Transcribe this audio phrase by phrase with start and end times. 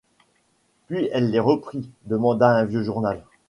[0.87, 3.23] Puis elle les reprit, demanda un vieux journal.